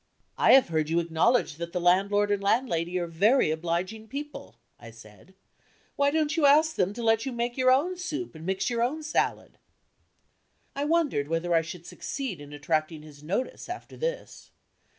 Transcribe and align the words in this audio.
"I 0.35 0.53
have 0.53 0.69
heard 0.69 0.89
you 0.89 0.99
acknowledge 0.99 1.57
that 1.57 1.73
the 1.73 1.79
landlord 1.79 2.31
and 2.31 2.41
landlady 2.41 2.97
are 2.97 3.05
very 3.05 3.51
obliging 3.51 4.07
people," 4.07 4.55
I 4.79 4.89
said. 4.89 5.35
"Why 5.95 6.09
don't 6.09 6.35
you 6.35 6.47
ask 6.47 6.75
them 6.75 6.91
to 6.93 7.03
let 7.03 7.27
you 7.27 7.31
make 7.31 7.55
your 7.55 7.69
own 7.69 7.97
soup 7.97 8.33
and 8.33 8.43
mix 8.43 8.67
your 8.67 8.81
own 8.81 9.03
salad?" 9.03 9.59
I 10.75 10.85
wondered 10.85 11.27
whether 11.27 11.53
I 11.53 11.61
should 11.61 11.85
succeed 11.85 12.41
in 12.41 12.51
attracting 12.51 13.03
his 13.03 13.21
notice, 13.21 13.69
after 13.69 13.95
this. 13.95 14.49